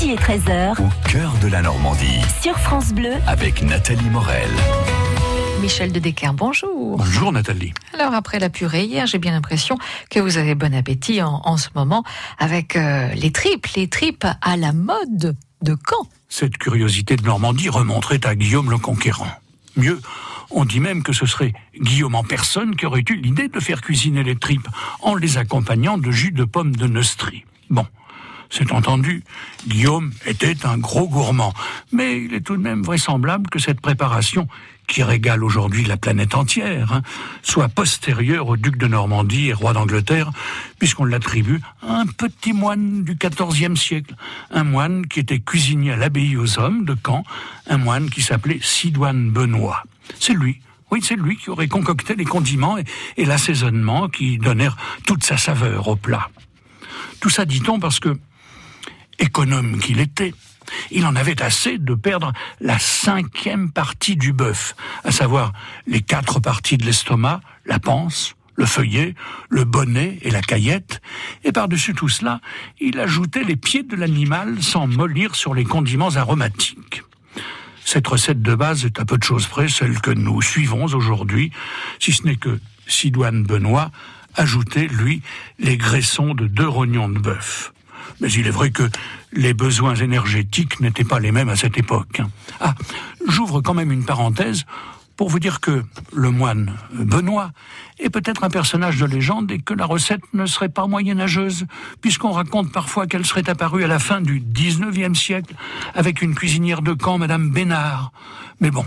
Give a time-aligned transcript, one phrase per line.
[0.00, 0.80] midi et 13h.
[0.80, 2.20] Au cœur de la Normandie.
[2.42, 3.12] Sur France Bleu.
[3.26, 4.48] Avec Nathalie Morel.
[5.60, 6.96] Michel de Decker, bonjour.
[6.96, 7.72] Bonjour Nathalie.
[7.94, 9.76] Alors après la purée hier, j'ai bien l'impression
[10.08, 12.04] que vous avez bon appétit en, ce moment
[12.38, 16.06] avec euh, les tripes, les tripes à la mode de Caen.
[16.28, 19.30] Cette curiosité de Normandie remonterait à Guillaume le Conquérant.
[19.76, 20.00] Mieux,
[20.50, 23.82] on dit même que ce serait Guillaume en personne qui aurait eu l'idée de faire
[23.82, 24.68] cuisiner les tripes
[25.02, 27.44] en les accompagnant de jus de pomme de Neustrie.
[27.68, 27.86] Bon,
[28.50, 29.22] c'est entendu,
[29.66, 31.54] Guillaume était un gros gourmand,
[31.92, 34.48] mais il est tout de même vraisemblable que cette préparation,
[34.88, 37.02] qui régale aujourd'hui la planète entière, hein,
[37.42, 40.32] soit postérieure au duc de Normandie et roi d'Angleterre,
[40.80, 44.16] puisqu'on l'attribue à un petit moine du XIVe siècle,
[44.50, 47.22] un moine qui était cuisinier à l'abbaye aux hommes de Caen,
[47.68, 49.84] un moine qui s'appelait Sidoine Benoît.
[50.18, 50.60] C'est lui,
[50.90, 52.84] oui, c'est lui qui aurait concocté les condiments et,
[53.16, 56.30] et l'assaisonnement qui donnèrent toute sa saveur au plat.
[57.20, 58.18] Tout ça dit-on parce que
[59.20, 60.34] économe qu'il était,
[60.90, 65.52] il en avait assez de perdre la cinquième partie du bœuf, à savoir
[65.86, 69.14] les quatre parties de l'estomac, la panse, le feuillet,
[69.48, 71.00] le bonnet et la caillette,
[71.44, 72.40] et par-dessus tout cela,
[72.78, 77.02] il ajoutait les pieds de l'animal sans mollir sur les condiments aromatiques.
[77.84, 81.50] Cette recette de base est à peu de choses près celle que nous suivons aujourd'hui,
[81.98, 83.90] si ce n'est que Sidoine Benoît
[84.36, 85.22] ajoutait, lui,
[85.58, 87.72] les graissons de deux rognons de bœuf.
[88.20, 88.88] Mais il est vrai que
[89.32, 92.20] les besoins énergétiques n'étaient pas les mêmes à cette époque.
[92.60, 92.74] Ah,
[93.28, 94.64] j'ouvre quand même une parenthèse
[95.20, 97.52] pour vous dire que le moine Benoît
[97.98, 101.66] est peut-être un personnage de légende et que la recette ne serait pas moyenâgeuse,
[102.00, 105.54] puisqu'on raconte parfois qu'elle serait apparue à la fin du 19e siècle
[105.94, 108.12] avec une cuisinière de camp, Madame Bénard.
[108.60, 108.86] Mais bon,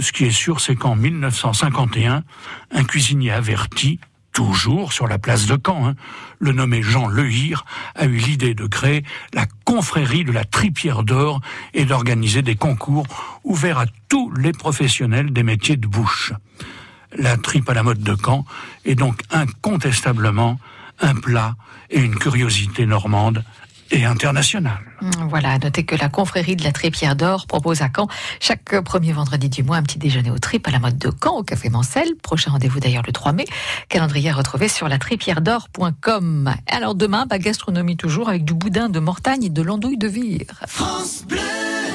[0.00, 2.24] ce qui est sûr, c'est qu'en 1951,
[2.72, 4.00] un cuisinier averti
[4.34, 5.94] toujours sur la place de Caen, hein.
[6.40, 11.40] le nommé Jean Lehir a eu l'idée de créer la confrérie de la Tripière d'Or
[11.72, 13.06] et d'organiser des concours
[13.44, 16.34] ouverts à tous les professionnels des métiers de bouche.
[17.16, 18.44] La tripe à la mode de Caen
[18.84, 20.58] est donc incontestablement
[21.00, 21.54] un plat
[21.90, 23.44] et une curiosité normande
[23.90, 24.78] et international.
[25.00, 28.08] Mmh, voilà, notez que la confrérie de la Trépière d'Or propose à Caen
[28.40, 31.38] chaque premier vendredi du mois un petit déjeuner aux tripes à la mode de Caen
[31.38, 32.14] au Café Mancel.
[32.22, 33.44] Prochain rendez-vous d'ailleurs le 3 mai.
[33.88, 34.98] Calendrier retrouvé sur la
[36.70, 40.62] Alors demain, bah, gastronomie toujours avec du boudin de Mortagne et de l'andouille de Vire.
[40.66, 41.63] France Bleu